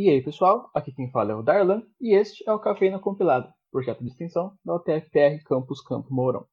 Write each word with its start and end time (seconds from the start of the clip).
E 0.00 0.08
aí, 0.08 0.22
pessoal, 0.22 0.70
aqui 0.72 0.92
quem 0.92 1.10
fala 1.10 1.32
é 1.32 1.34
o 1.34 1.42
Darlan 1.42 1.82
e 2.00 2.14
este 2.14 2.48
é 2.48 2.52
o 2.52 2.58
Cafeína 2.60 3.00
Compilado, 3.00 3.52
projeto 3.68 3.98
de 3.98 4.08
extensão 4.08 4.52
da 4.64 4.76
UTFPR 4.76 5.42
Campus 5.44 5.80
Campo 5.80 6.14
Mourão. 6.14 6.46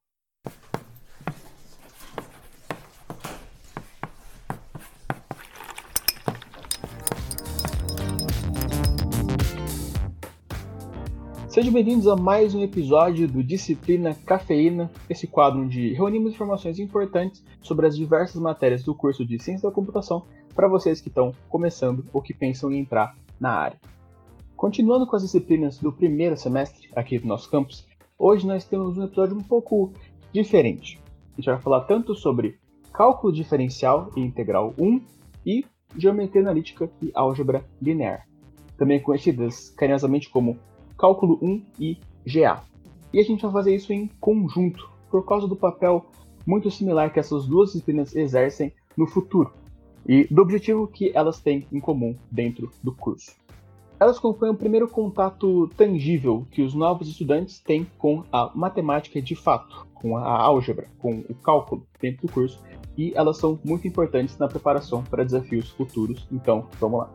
Sejam 11.48 11.72
bem-vindos 11.72 12.08
a 12.08 12.16
mais 12.16 12.56
um 12.56 12.64
episódio 12.64 13.28
do 13.28 13.44
Disciplina 13.44 14.16
Cafeína, 14.26 14.92
esse 15.08 15.28
quadro 15.28 15.62
onde 15.62 15.94
reunimos 15.94 16.34
informações 16.34 16.80
importantes 16.80 17.46
sobre 17.62 17.86
as 17.86 17.96
diversas 17.96 18.42
matérias 18.42 18.84
do 18.84 18.96
curso 18.96 19.24
de 19.24 19.38
Ciência 19.38 19.70
da 19.70 19.76
Computação 19.76 20.26
para 20.56 20.68
vocês 20.68 21.00
que 21.00 21.10
estão 21.10 21.32
começando 21.48 22.04
ou 22.12 22.24
que 22.24 22.34
pensam 22.34 22.72
em 22.72 22.80
entrar 22.80 23.16
na 23.40 23.52
área. 23.52 23.80
Continuando 24.56 25.06
com 25.06 25.16
as 25.16 25.22
disciplinas 25.22 25.78
do 25.80 25.92
primeiro 25.92 26.38
semestre 26.38 26.90
aqui 26.96 27.20
do 27.20 27.28
nosso 27.28 27.50
campus, 27.50 27.86
hoje 28.18 28.48
nós 28.48 28.66
temos 28.66 28.98
um 28.98 29.04
episódio 29.04 29.38
um 29.38 29.44
pouco 29.44 29.92
diferente. 30.32 31.02
A 31.34 31.36
gente 31.36 31.46
vai 31.46 31.62
falar 31.62 31.82
tanto 31.82 32.16
sobre 32.16 32.58
cálculo 32.94 33.34
diferencial 33.34 34.10
e 34.16 34.22
integral 34.22 34.74
1 34.80 35.02
e 35.46 35.66
geometria 35.98 36.42
analítica 36.42 36.90
e 37.02 37.12
álgebra 37.14 37.66
linear, 37.82 38.28
também 38.78 39.02
conhecidas 39.02 39.70
carinhosamente 39.72 40.30
como 40.30 40.58
Cálculo 40.98 41.38
1 41.42 41.62
e 41.80 41.98
GA. 42.26 42.64
E 43.14 43.20
a 43.20 43.24
gente 43.24 43.42
vai 43.42 43.52
fazer 43.52 43.76
isso 43.76 43.92
em 43.92 44.10
conjunto, 44.20 44.90
por 45.12 45.26
causa 45.26 45.48
do 45.48 45.56
papel 45.56 46.06
muito 46.46 46.72
similar 46.72 47.12
que 47.12 47.20
essas 47.20 47.46
duas 47.46 47.72
disciplinas 47.72 48.16
exercem 48.16 48.74
no 48.96 49.06
futuro 49.06 49.52
e 50.06 50.28
do 50.32 50.42
objetivo 50.42 50.88
que 50.88 51.12
elas 51.16 51.40
têm 51.40 51.68
em 51.72 51.80
comum 51.80 52.16
dentro 52.32 52.72
do 52.84 52.92
curso. 52.92 53.36
Elas 54.00 54.20
compõem 54.20 54.50
o 54.50 54.56
primeiro 54.56 54.90
contato 54.90 55.70
tangível 55.78 56.46
que 56.52 56.62
os 56.62 56.74
novos 56.74 57.08
estudantes 57.08 57.60
têm 57.60 57.88
com 57.98 58.24
a 58.32 58.52
matemática 58.54 59.22
de 59.22 59.36
fato, 59.36 59.88
com 59.94 60.18
a 60.18 60.30
álgebra, 60.30 60.88
com 61.00 61.24
o 61.30 61.34
cálculo 61.36 61.88
dentro 62.00 62.28
do 62.28 62.34
curso, 62.34 62.62
e 62.98 63.14
elas 63.16 63.38
são 63.38 63.58
muito 63.64 63.88
importantes 63.88 64.38
na 64.38 64.48
preparação 64.48 65.04
para 65.04 65.24
desafios 65.24 65.70
futuros. 65.70 66.28
Então, 66.32 66.68
vamos 66.80 67.00
lá. 67.00 67.10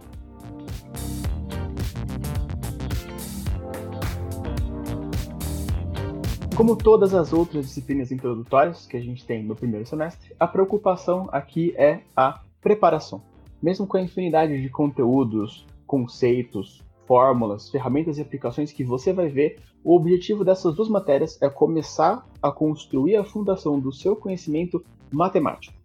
Como 6.57 6.77
todas 6.77 7.15
as 7.15 7.33
outras 7.33 7.67
disciplinas 7.67 8.13
introdutórias 8.13 8.87
que 8.87 8.97
a 8.97 9.01
gente 9.01 9.25
tem 9.25 9.43
no 9.43 9.57
primeiro 9.57 9.87
semestre, 9.87 10.35
a 10.39 10.47
preocupação 10.47 11.29
aqui 11.33 11.75
é 11.77 12.01
a 12.15 12.41
preparação. 12.61 13.23
Mesmo 13.63 13.87
com 13.87 13.97
a 13.97 14.03
infinidade 14.03 14.61
de 14.61 14.69
conteúdos, 14.69 15.67
conceitos, 15.87 16.83
fórmulas, 17.07 17.69
ferramentas 17.69 18.19
e 18.19 18.23
aplicações 18.23 18.73
que 18.73 18.85
você 18.85 19.13
vai 19.13 19.29
ver, 19.29 19.59
o 19.83 19.97
objetivo 19.97 20.45
dessas 20.45 20.75
duas 20.75 20.89
matérias 20.89 21.41
é 21.43 21.49
começar 21.49 22.27
a 22.41 22.53
construir 22.53 23.17
a 23.17 23.25
fundação 23.25 23.81
do 23.81 23.93
seu 23.93 24.15
conhecimento 24.15 24.85
matemático, 25.11 25.77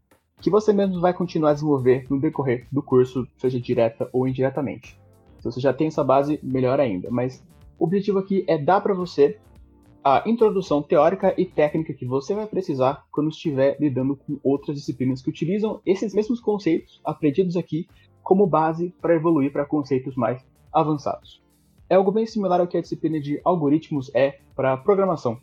que 0.42 0.50
você 0.50 0.72
mesmo 0.72 1.00
vai 1.00 1.14
continuar 1.14 1.52
a 1.52 1.54
desenvolver 1.54 2.06
no 2.10 2.20
decorrer 2.20 2.68
do 2.72 2.84
curso, 2.84 3.28
seja 3.38 3.60
direta 3.60 4.10
ou 4.14 4.28
indiretamente. 4.28 5.00
Se 5.40 5.46
você 5.46 5.60
já 5.60 5.74
tem 5.74 5.88
essa 5.88 6.04
base, 6.04 6.40
melhor 6.44 6.80
ainda, 6.80 7.10
mas 7.10 7.44
o 7.80 7.86
objetivo 7.86 8.20
aqui 8.20 8.44
é 8.48 8.58
dar 8.58 8.82
para 8.82 8.94
você 8.94 9.40
a 10.08 10.22
introdução 10.28 10.84
teórica 10.84 11.34
e 11.36 11.48
técnica 11.48 11.92
que 11.92 12.06
você 12.06 12.36
vai 12.36 12.46
precisar 12.46 13.08
quando 13.12 13.32
estiver 13.32 13.76
lidando 13.80 14.16
com 14.16 14.40
outras 14.44 14.78
disciplinas 14.78 15.20
que 15.20 15.32
utilizam 15.32 15.82
esses 15.84 16.14
mesmos 16.14 16.40
conceitos 16.40 17.02
aprendidos 17.04 17.58
aqui 17.58 17.88
como 18.22 18.46
base 18.46 18.94
para 19.02 19.16
evoluir 19.16 19.52
para 19.52 19.66
conceitos 19.66 20.16
mais 20.16 20.46
avançados. 20.72 21.42
É 21.90 21.96
algo 21.96 22.12
bem 22.12 22.28
similar 22.28 22.62
ao 22.62 22.68
que 22.68 22.78
a 22.78 22.82
disciplina 22.82 23.20
de 23.20 23.42
algoritmos 23.44 24.12
é 24.14 24.38
para 24.56 24.78
programação, 24.78 25.40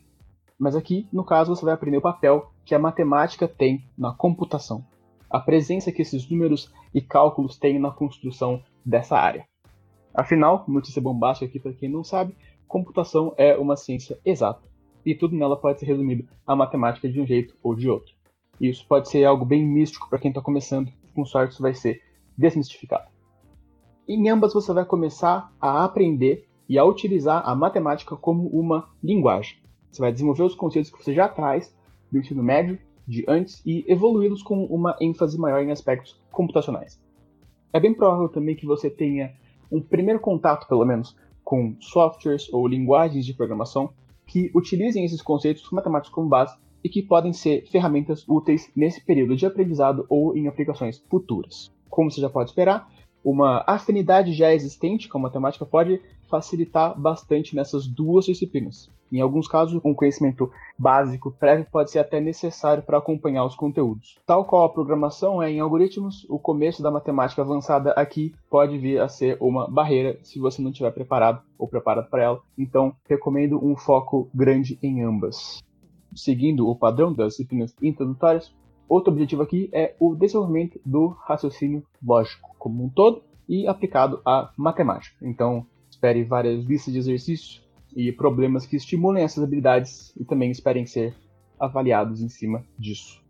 mas 0.57 0.77
aqui, 0.77 1.09
no 1.11 1.25
caso, 1.25 1.53
você 1.53 1.65
vai 1.65 1.73
aprender 1.73 1.97
o 1.97 2.01
papel 2.01 2.49
que 2.63 2.73
a 2.73 2.79
matemática 2.79 3.49
tem 3.49 3.83
na 3.97 4.13
computação, 4.13 4.85
a 5.29 5.41
presença 5.41 5.91
que 5.91 6.01
esses 6.01 6.29
números 6.29 6.71
e 6.93 7.01
cálculos 7.01 7.57
têm 7.57 7.79
na 7.79 7.91
construção 7.91 8.63
dessa 8.85 9.17
área. 9.17 9.45
Afinal, 10.13 10.63
notícia 10.69 11.01
bombástica 11.01 11.49
aqui 11.49 11.59
para 11.59 11.73
quem 11.73 11.89
não 11.89 12.03
sabe, 12.03 12.33
computação 12.67 13.33
é 13.37 13.57
uma 13.57 13.75
ciência 13.75 14.19
exata 14.25 14.63
e 15.05 15.13
tudo 15.13 15.35
nela 15.35 15.57
pode 15.57 15.79
ser 15.79 15.85
resumido 15.85 16.27
à 16.45 16.55
matemática 16.55 17.09
de 17.09 17.19
um 17.19 17.25
jeito 17.25 17.55
ou 17.61 17.75
de 17.75 17.89
outro. 17.89 18.13
E 18.59 18.69
isso 18.69 18.85
pode 18.87 19.09
ser 19.09 19.25
algo 19.25 19.45
bem 19.45 19.65
místico 19.65 20.09
para 20.09 20.19
quem 20.19 20.29
está 20.29 20.41
começando, 20.41 20.91
com 21.13 21.25
sorte 21.25 21.53
isso 21.53 21.61
vai 21.61 21.73
ser 21.73 22.01
desmistificado. 22.37 23.07
Em 24.07 24.29
ambas 24.29 24.53
você 24.53 24.73
vai 24.73 24.85
começar 24.85 25.51
a 25.59 25.83
aprender 25.83 26.47
e 26.67 26.77
a 26.77 26.85
utilizar 26.85 27.47
a 27.47 27.55
matemática 27.55 28.15
como 28.15 28.47
uma 28.47 28.89
linguagem. 29.03 29.57
Você 29.91 30.01
vai 30.01 30.11
desenvolver 30.11 30.43
os 30.43 30.55
conceitos 30.55 30.91
que 30.91 31.03
você 31.03 31.13
já 31.13 31.27
traz 31.27 31.75
do 32.11 32.17
ensino 32.17 32.43
médio, 32.43 32.79
de 33.07 33.25
antes, 33.27 33.61
e 33.65 33.83
evoluí-los 33.87 34.41
com 34.41 34.65
uma 34.65 34.95
ênfase 34.99 35.37
maior 35.37 35.61
em 35.61 35.71
aspectos 35.71 36.19
computacionais. 36.31 37.01
É 37.71 37.79
bem 37.79 37.93
provável 37.93 38.29
também 38.29 38.55
que 38.55 38.65
você 38.65 38.89
tenha 38.89 39.33
um 39.71 39.81
primeiro 39.81 40.19
contato, 40.19 40.67
pelo 40.67 40.85
menos, 40.85 41.15
com 41.43 41.75
softwares 41.79 42.51
ou 42.51 42.67
linguagens 42.67 43.25
de 43.25 43.33
programação 43.33 43.91
que 44.25 44.51
utilizem 44.55 45.03
esses 45.03 45.21
conceitos 45.21 45.69
matemáticos 45.71 46.13
como 46.13 46.29
base 46.29 46.57
e 46.83 46.89
que 46.89 47.01
podem 47.01 47.33
ser 47.33 47.65
ferramentas 47.67 48.27
úteis 48.27 48.71
nesse 48.75 49.01
período 49.01 49.35
de 49.35 49.45
aprendizado 49.45 50.05
ou 50.09 50.35
em 50.35 50.47
aplicações 50.47 51.03
futuras. 51.09 51.71
Como 51.89 52.11
você 52.11 52.19
já 52.19 52.29
pode 52.29 52.49
esperar, 52.49 52.89
uma 53.23 53.63
afinidade 53.65 54.33
já 54.33 54.53
existente 54.53 55.07
com 55.07 55.17
a 55.17 55.21
matemática 55.21 55.65
pode 55.65 56.01
facilitar 56.33 56.99
bastante 56.99 57.55
nessas 57.55 57.85
duas 57.85 58.25
disciplinas. 58.25 58.89
Em 59.11 59.21
alguns 59.21 59.47
casos, 59.47 59.79
um 59.85 59.93
conhecimento 59.93 60.49
básico 60.75 61.29
prévio 61.29 61.67
pode 61.71 61.91
ser 61.91 61.99
até 61.99 62.19
necessário 62.19 62.81
para 62.81 62.97
acompanhar 62.97 63.45
os 63.45 63.55
conteúdos. 63.55 64.17
Tal 64.25 64.43
qual 64.43 64.63
a 64.63 64.73
programação 64.73 65.43
é 65.43 65.51
em 65.51 65.59
algoritmos, 65.59 66.25
o 66.27 66.39
começo 66.39 66.81
da 66.81 66.89
matemática 66.89 67.43
avançada 67.43 67.91
aqui 67.91 68.33
pode 68.49 68.79
vir 68.79 68.99
a 68.99 69.07
ser 69.07 69.37
uma 69.39 69.69
barreira 69.69 70.17
se 70.23 70.39
você 70.39 70.59
não 70.59 70.71
estiver 70.71 70.89
preparado 70.89 71.43
ou 71.55 71.67
preparado 71.67 72.09
para 72.09 72.23
ela. 72.23 72.41
Então, 72.57 72.95
recomendo 73.07 73.63
um 73.63 73.75
foco 73.75 74.27
grande 74.33 74.79
em 74.81 75.03
ambas. 75.03 75.61
Seguindo 76.15 76.67
o 76.67 76.75
padrão 76.75 77.13
das 77.13 77.33
disciplinas 77.33 77.75
introdutórias, 77.79 78.51
outro 78.89 79.13
objetivo 79.13 79.43
aqui 79.43 79.69
é 79.71 79.95
o 79.99 80.15
desenvolvimento 80.15 80.79
do 80.83 81.09
raciocínio 81.09 81.83
lógico 82.03 82.55
como 82.57 82.83
um 82.83 82.89
todo 82.89 83.21
e 83.47 83.67
aplicado 83.67 84.19
à 84.25 84.51
matemática. 84.57 85.15
Então, 85.21 85.67
espere 86.03 86.25
várias 86.25 86.65
listas 86.65 86.93
de 86.93 86.99
exercícios 86.99 87.63
e 87.95 88.11
problemas 88.11 88.65
que 88.65 88.75
estimulem 88.75 89.23
essas 89.23 89.41
habilidades 89.41 90.13
e 90.17 90.25
também 90.25 90.51
esperem 90.51 90.85
ser 90.85 91.15
avaliados 91.57 92.21
em 92.21 92.27
cima 92.27 92.61
disso. 92.77 93.23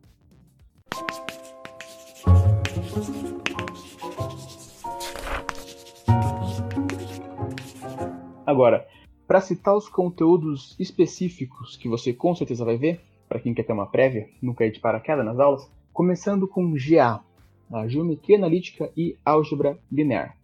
Agora, 8.44 8.88
para 9.28 9.40
citar 9.40 9.76
os 9.76 9.88
conteúdos 9.88 10.76
específicos 10.80 11.78
que 11.78 11.88
você 11.88 12.12
com 12.12 12.34
certeza 12.34 12.66
vai 12.66 12.78
ver, 12.78 13.02
para 13.30 13.40
quem 13.40 13.54
quer 13.54 13.64
ter 13.64 13.74
uma 13.74 13.86
prévia, 13.86 14.28
nunca 14.42 14.66
ir 14.66 14.72
de 14.72 14.80
paraquedas 14.80 15.24
nas 15.24 15.40
aulas, 15.40 15.72
começando 15.94 16.48
com 16.48 16.74
GA, 16.74 17.24
a 17.72 17.88
Geometria 17.88 18.38
Analítica 18.38 18.92
e 18.98 19.16
Álgebra 19.24 19.78
Linear. 19.92 20.36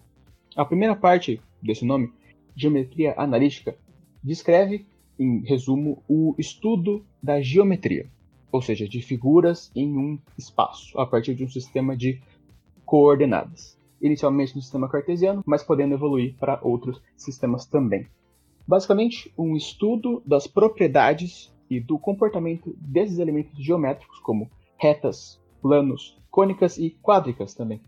A 0.55 0.63
primeira 0.63 0.95
parte 0.95 1.41
desse 1.61 1.85
nome, 1.85 2.11
Geometria 2.59 3.13
Analítica, 3.17 3.77
descreve, 4.21 4.85
em 5.17 5.39
resumo, 5.45 6.03
o 6.09 6.35
estudo 6.37 7.05
da 7.23 7.41
geometria, 7.41 8.09
ou 8.51 8.61
seja, 8.61 8.87
de 8.87 9.01
figuras 9.01 9.71
em 9.73 9.97
um 9.97 10.19
espaço, 10.37 10.99
a 10.99 11.05
partir 11.05 11.35
de 11.35 11.45
um 11.45 11.49
sistema 11.49 11.95
de 11.95 12.21
coordenadas. 12.85 13.77
Inicialmente 14.01 14.55
no 14.55 14.61
sistema 14.61 14.89
cartesiano, 14.89 15.41
mas 15.45 15.63
podendo 15.63 15.93
evoluir 15.93 16.35
para 16.37 16.59
outros 16.61 17.01
sistemas 17.15 17.65
também. 17.65 18.07
Basicamente, 18.67 19.31
um 19.37 19.55
estudo 19.55 20.21
das 20.25 20.45
propriedades 20.45 21.53
e 21.69 21.79
do 21.79 21.97
comportamento 21.97 22.75
desses 22.77 23.19
elementos 23.19 23.63
geométricos, 23.63 24.19
como 24.19 24.49
retas, 24.77 25.39
planos, 25.61 26.17
cônicas 26.29 26.77
e 26.77 26.91
quádricas 27.01 27.53
também, 27.53 27.81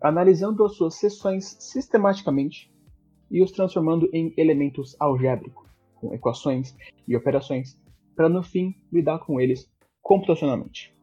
analisando 0.00 0.64
as 0.64 0.74
suas 0.74 0.94
seções 0.94 1.56
sistematicamente 1.60 2.70
e 3.30 3.42
os 3.42 3.52
transformando 3.52 4.08
em 4.12 4.32
elementos 4.36 4.96
algébricos 4.98 5.68
com 5.94 6.14
equações 6.14 6.76
e 7.06 7.16
operações, 7.16 7.76
para 8.14 8.28
no 8.28 8.42
fim 8.42 8.74
lidar 8.92 9.18
com 9.18 9.40
eles 9.40 9.68
computacionalmente. 10.00 10.94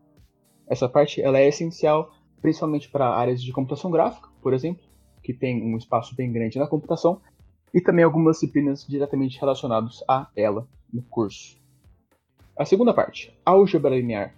Essa 0.67 0.87
parte 0.87 1.21
ela 1.21 1.39
é 1.39 1.47
essencial 1.47 2.11
principalmente 2.45 2.89
para 2.89 3.09
áreas 3.09 3.41
de 3.41 3.51
computação 3.51 3.89
gráfica, 3.89 4.29
por 4.39 4.53
exemplo, 4.53 4.83
que 5.23 5.33
tem 5.33 5.63
um 5.63 5.77
espaço 5.77 6.15
bem 6.15 6.31
grande 6.31 6.59
na 6.59 6.67
computação, 6.67 7.19
e 7.73 7.81
também 7.81 8.05
algumas 8.05 8.35
disciplinas 8.35 8.85
diretamente 8.87 9.39
relacionadas 9.39 10.03
a 10.07 10.29
ela 10.35 10.67
no 10.93 11.01
curso. 11.01 11.59
A 12.55 12.63
segunda 12.63 12.93
parte, 12.93 13.35
álgebra 13.43 13.95
linear, 13.95 14.35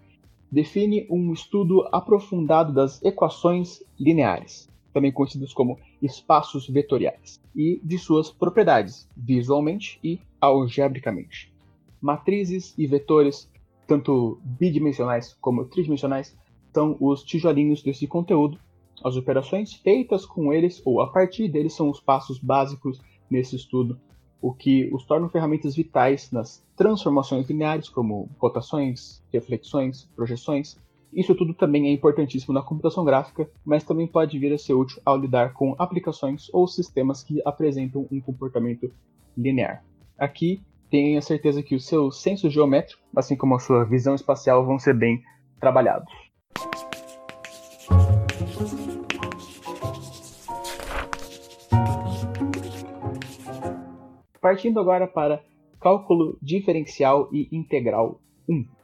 define 0.50 1.06
um 1.10 1.34
estudo 1.34 1.88
aprofundado 1.92 2.74
das 2.74 3.04
equações 3.04 3.84
lineares, 4.00 4.70
também 4.98 5.12
conhecidos 5.12 5.54
como 5.54 5.78
espaços 6.02 6.68
vetoriais, 6.68 7.40
e 7.56 7.80
de 7.84 8.00
suas 8.00 8.32
propriedades, 8.32 9.08
visualmente 9.16 10.00
e 10.04 10.20
algebricamente. 10.42 11.54
Matrizes 12.02 12.74
e 12.76 12.88
vetores, 12.88 13.48
tanto 13.86 14.42
bidimensionais 14.44 15.38
como 15.40 15.66
tridimensionais, 15.66 16.36
são 16.74 16.98
os 17.00 17.24
tijolinhos 17.24 17.84
desse 17.84 18.08
conteúdo. 18.08 18.60
As 19.04 19.16
operações 19.16 19.72
feitas 19.72 20.26
com 20.26 20.52
eles 20.52 20.82
ou 20.84 21.00
a 21.00 21.12
partir 21.12 21.48
deles 21.48 21.74
são 21.74 21.92
os 21.92 22.00
passos 22.00 22.40
básicos 22.40 23.00
nesse 23.30 23.56
estudo, 23.56 24.00
o 24.42 24.52
que 24.52 24.90
os 24.92 25.06
torna 25.06 25.30
ferramentas 25.30 25.76
vitais 25.76 26.32
nas 26.32 26.66
transformações 26.76 27.48
lineares, 27.48 27.88
como 27.88 28.32
rotações, 28.40 29.22
reflexões, 29.32 30.10
projeções. 30.16 30.76
Isso 31.14 31.34
tudo 31.34 31.54
também 31.54 31.88
é 31.88 31.92
importantíssimo 31.92 32.54
na 32.54 32.62
computação 32.62 33.04
gráfica, 33.04 33.50
mas 33.66 33.84
também 33.84 34.08
pode 34.08 34.38
vir 34.38 34.54
a 34.54 34.58
ser 34.58 34.74
útil 34.74 35.02
ao 35.06 35.18
lidar 35.18 35.54
com 35.54 35.76
aplicações 35.80 36.48
ou 36.54 36.68
sistemas 36.68 37.24
que 37.24 37.42
apresentam 37.46 38.08
um 38.12 38.20
comportamento 38.20 38.92
linear. 39.38 39.84
Aqui 40.18 40.62
tenha 40.90 41.22
certeza 41.22 41.64
que 41.64 41.76
o 41.76 41.80
seu 41.80 42.12
senso 42.12 42.50
geométrico, 42.50 43.02
assim 43.16 43.36
como 43.36 43.56
a 43.56 43.60
sua 43.60 43.84
visão 43.84 44.16
espacial, 44.16 44.66
vão 44.66 44.80
ser 44.80 44.94
bem 44.94 45.22
trabalhados. 45.60 46.12
Partindo 54.42 54.80
agora 54.80 55.08
para 55.08 55.44
cálculo 55.80 56.38
diferencial 56.42 57.30
e 57.34 57.48
integral 57.52 58.22
1. 58.48 58.77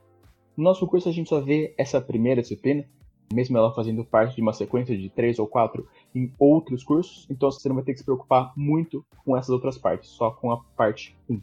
No 0.55 0.63
nosso 0.63 0.85
curso 0.85 1.09
a 1.09 1.11
gente 1.11 1.29
só 1.29 1.41
vê 1.41 1.73
essa 1.77 1.99
primeira 1.99 2.41
disciplina, 2.41 2.85
mesmo 3.33 3.57
ela 3.57 3.73
fazendo 3.73 4.05
parte 4.05 4.35
de 4.35 4.41
uma 4.41 4.53
sequência 4.53 4.95
de 4.95 5.09
três 5.09 5.39
ou 5.39 5.47
quatro 5.47 5.87
em 6.13 6.31
outros 6.37 6.83
cursos, 6.83 7.25
então 7.29 7.49
você 7.49 7.67
não 7.67 7.75
vai 7.75 7.83
ter 7.83 7.93
que 7.93 7.99
se 7.99 8.05
preocupar 8.05 8.53
muito 8.55 9.03
com 9.25 9.35
essas 9.35 9.49
outras 9.49 9.79
partes, 9.79 10.09
só 10.11 10.29
com 10.29 10.51
a 10.51 10.57
parte 10.77 11.17
1. 11.27 11.41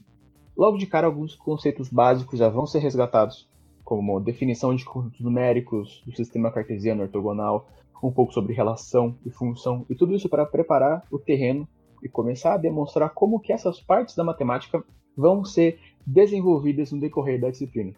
Logo 0.56 0.78
de 0.78 0.86
cara, 0.86 1.08
alguns 1.08 1.34
conceitos 1.34 1.88
básicos 1.88 2.38
já 2.38 2.48
vão 2.48 2.66
ser 2.66 2.78
resgatados, 2.78 3.48
como 3.82 4.20
definição 4.20 4.74
de 4.76 4.84
conjuntos 4.84 5.20
numéricos, 5.20 6.02
do 6.06 6.14
sistema 6.14 6.52
cartesiano 6.52 7.02
ortogonal, 7.02 7.68
um 8.00 8.12
pouco 8.12 8.32
sobre 8.32 8.54
relação 8.54 9.16
e 9.26 9.30
função, 9.30 9.84
e 9.90 9.94
tudo 9.96 10.14
isso 10.14 10.28
para 10.28 10.46
preparar 10.46 11.04
o 11.10 11.18
terreno 11.18 11.68
e 12.00 12.08
começar 12.08 12.54
a 12.54 12.58
demonstrar 12.58 13.10
como 13.10 13.40
que 13.40 13.52
essas 13.52 13.80
partes 13.80 14.14
da 14.14 14.22
matemática 14.22 14.84
vão 15.16 15.44
ser 15.44 15.80
desenvolvidas 16.06 16.92
no 16.92 17.00
decorrer 17.00 17.40
da 17.40 17.50
disciplina. 17.50 17.94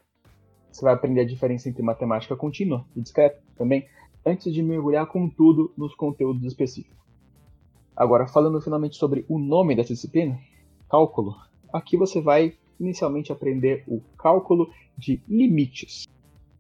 Você 0.72 0.82
vai 0.82 0.94
aprender 0.94 1.20
a 1.20 1.26
diferença 1.26 1.69
entre 1.69 1.82
matemática 1.82 2.34
contínua 2.34 2.86
e 2.96 3.00
discreta 3.02 3.38
também, 3.56 3.86
antes 4.24 4.52
de 4.52 4.62
mergulhar 4.62 5.06
com 5.06 5.28
tudo 5.28 5.70
nos 5.76 5.94
conteúdos 5.94 6.44
específicos. 6.44 6.96
Agora, 7.94 8.26
falando 8.26 8.60
finalmente 8.60 8.96
sobre 8.96 9.26
o 9.28 9.38
nome 9.38 9.76
dessa 9.76 9.92
disciplina, 9.92 10.40
cálculo, 10.88 11.36
aqui 11.70 11.96
você 11.96 12.22
vai 12.22 12.56
inicialmente 12.80 13.30
aprender 13.30 13.84
o 13.86 14.00
cálculo 14.16 14.70
de 14.96 15.22
limites, 15.28 16.08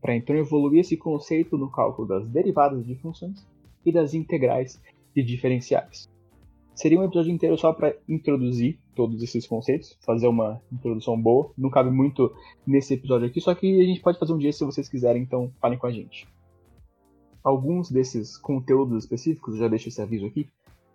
para 0.00 0.14
então 0.14 0.36
evoluir 0.36 0.80
esse 0.80 0.96
conceito 0.96 1.56
no 1.56 1.70
cálculo 1.70 2.06
das 2.06 2.28
derivadas 2.28 2.84
de 2.84 2.94
funções 2.96 3.46
e 3.84 3.90
das 3.90 4.12
integrais 4.12 4.80
de 5.14 5.22
diferenciais. 5.22 6.11
Seria 6.74 6.98
um 6.98 7.04
episódio 7.04 7.30
inteiro 7.30 7.56
só 7.58 7.72
para 7.72 7.94
introduzir 8.08 8.78
todos 8.94 9.22
esses 9.22 9.46
conceitos, 9.46 9.96
fazer 10.00 10.26
uma 10.26 10.60
introdução 10.72 11.20
boa. 11.20 11.52
Não 11.56 11.68
cabe 11.68 11.90
muito 11.90 12.32
nesse 12.66 12.94
episódio 12.94 13.26
aqui, 13.26 13.40
só 13.40 13.54
que 13.54 13.80
a 13.80 13.84
gente 13.84 14.00
pode 14.00 14.18
fazer 14.18 14.32
um 14.32 14.38
dia 14.38 14.52
se 14.52 14.64
vocês 14.64 14.88
quiserem, 14.88 15.22
então 15.22 15.52
falem 15.60 15.78
com 15.78 15.86
a 15.86 15.92
gente. 15.92 16.26
Alguns 17.44 17.90
desses 17.90 18.38
conteúdos 18.38 19.04
específicos, 19.04 19.58
já 19.58 19.68
deixo 19.68 19.88
esse 19.88 20.00
aviso 20.00 20.26
aqui, 20.26 20.48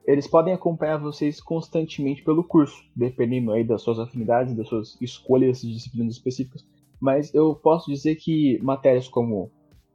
eles 0.06 0.26
podem 0.26 0.54
acompanhar 0.54 0.98
vocês 0.98 1.42
constantemente 1.42 2.24
pelo 2.24 2.44
curso, 2.44 2.82
dependendo 2.96 3.52
aí 3.52 3.64
das 3.64 3.82
suas 3.82 4.00
afinidades, 4.00 4.56
das 4.56 4.68
suas 4.68 4.98
escolhas 5.02 5.62
de 5.62 5.74
disciplinas 5.74 6.14
específicas. 6.14 6.66
Mas 7.00 7.34
eu 7.34 7.54
posso 7.54 7.92
dizer 7.92 8.16
que 8.16 8.58
matérias 8.64 9.10
como 9.10 9.52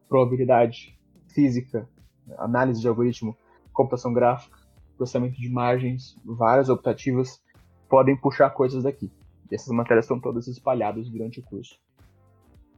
probabilidade, 0.08 0.96
física, 1.28 1.88
análise 2.36 2.80
de 2.80 2.86
algoritmo, 2.86 3.34
computação 3.72 4.12
gráfica, 4.12 4.61
processamento 5.02 5.36
de 5.36 5.46
imagens, 5.46 6.16
várias 6.24 6.68
optativas, 6.68 7.42
podem 7.88 8.16
puxar 8.16 8.50
coisas 8.50 8.84
daqui. 8.84 9.10
E 9.50 9.54
essas 9.54 9.74
matérias 9.74 10.04
estão 10.04 10.20
todas 10.20 10.46
espalhadas 10.46 11.08
durante 11.10 11.40
o 11.40 11.42
curso. 11.42 11.76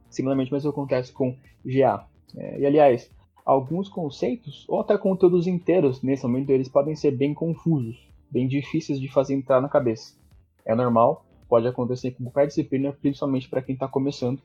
Similarmente, 0.09 0.51
mas 0.51 0.65
acontece 0.65 1.13
com 1.13 1.37
GA. 1.63 2.07
É, 2.35 2.59
e 2.59 2.65
aliás, 2.65 3.11
alguns 3.45 3.87
conceitos, 3.87 4.65
ou 4.67 4.81
até 4.81 4.97
conteúdos 4.97 5.45
inteiros, 5.45 6.01
nesse 6.01 6.23
momento, 6.23 6.49
eles 6.49 6.67
podem 6.67 6.95
ser 6.95 7.11
bem 7.11 7.33
confusos, 7.33 8.09
bem 8.29 8.47
difíceis 8.47 8.99
de 8.99 9.07
fazer 9.07 9.35
entrar 9.35 9.61
na 9.61 9.69
cabeça. 9.69 10.17
É 10.65 10.73
normal, 10.73 11.23
pode 11.47 11.67
acontecer 11.67 12.11
com 12.11 12.23
qualquer 12.23 12.47
disciplina, 12.47 12.91
principalmente 12.91 13.47
para 13.47 13.61
quem 13.61 13.73
está 13.73 13.87
começando. 13.87 14.41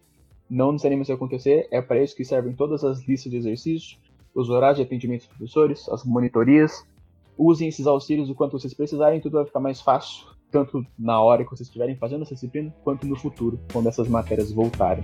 Não 0.50 0.72
necessariamente 0.72 1.08
vai 1.08 1.16
acontecer, 1.16 1.66
é 1.70 1.80
para 1.80 2.02
isso 2.02 2.14
que 2.14 2.24
servem 2.24 2.52
todas 2.52 2.84
as 2.84 3.06
listas 3.08 3.32
de 3.32 3.38
exercícios, 3.38 3.98
os 4.34 4.50
horários 4.50 4.76
de 4.76 4.82
atendimento 4.82 5.22
dos 5.22 5.28
professores, 5.28 5.88
as 5.88 6.04
monitorias, 6.04 6.84
usem 7.40 7.68
esses 7.68 7.86
auxílios 7.86 8.28
o 8.28 8.34
quanto 8.34 8.58
vocês 8.58 8.74
precisarem, 8.74 9.18
tudo 9.18 9.38
vai 9.38 9.46
ficar 9.46 9.60
mais 9.60 9.80
fácil, 9.80 10.26
tanto 10.50 10.84
na 10.98 11.22
hora 11.22 11.42
que 11.42 11.50
vocês 11.50 11.68
estiverem 11.68 11.96
fazendo 11.96 12.22
essa 12.22 12.34
disciplina, 12.34 12.74
quanto 12.84 13.06
no 13.06 13.16
futuro, 13.16 13.58
quando 13.72 13.88
essas 13.88 14.06
matérias 14.08 14.52
voltarem. 14.52 15.02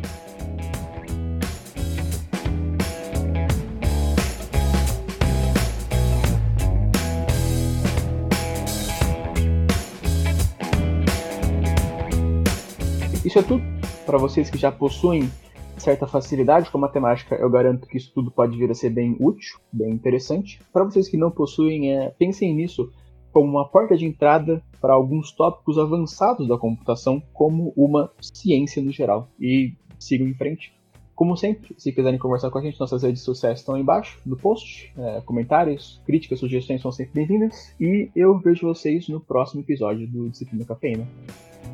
Isso 13.25 13.39
é 13.39 13.43
tudo 13.43 13.65
para 14.05 14.19
vocês 14.19 14.51
que 14.51 14.59
já 14.59 14.71
possuem 14.71 15.31
certa 15.77 16.07
facilidade 16.07 16.71
com 16.71 16.79
a 16.79 16.83
matemática, 16.83 17.35
eu 17.37 17.51
garanto 17.51 17.87
que 17.87 17.97
isso 17.97 18.13
tudo 18.15 18.31
pode 18.31 18.57
vir 18.57 18.71
a 18.71 18.75
ser 18.75 18.91
bem 18.91 19.17
útil, 19.21 19.59
bem 19.73 19.91
interessante. 19.91 20.61
Para 20.73 20.85
vocês 20.85 21.09
que 21.09 21.17
não 21.17 21.31
possuem, 21.31 21.93
é, 21.93 22.11
pensem 22.11 22.55
nisso 22.55 22.91
como 23.33 23.51
uma 23.51 23.69
porta 23.69 23.97
de 23.97 24.07
entrada 24.07 24.63
para 24.81 24.95
alguns 24.95 25.31
tópicos 25.31 25.79
avançados 25.79 26.49
da 26.49 26.57
computação, 26.57 27.23
como 27.35 27.73
uma 27.77 28.11
ciência 28.21 28.83
no 28.83 28.91
geral. 28.91 29.29
E 29.39 29.75
sigam 29.99 30.27
em 30.27 30.35
frente. 30.35 30.75
Como 31.15 31.37
sempre, 31.37 31.75
se 31.79 31.93
quiserem 31.93 32.19
conversar 32.19 32.51
com 32.51 32.59
a 32.59 32.63
gente, 32.63 32.79
nossas 32.79 33.03
redes 33.03 33.23
sociais 33.23 33.61
estão 33.61 33.75
aí 33.75 33.83
embaixo 33.83 34.19
no 34.25 34.37
post. 34.37 34.93
É, 34.97 35.21
comentários, 35.23 36.01
críticas, 36.07 36.39
sugestões 36.39 36.81
são 36.81 36.93
sempre 36.93 37.13
bem-vindas. 37.15 37.75
E 37.81 38.11
eu 38.15 38.39
vejo 38.39 38.67
vocês 38.67 39.09
no 39.09 39.21
próximo 39.21 39.63
episódio 39.63 40.07
do 40.07 40.29
Disciplina 40.31 40.65
Cafeína. 40.65 41.07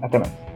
Até 0.00 0.18
mais. 0.18 0.51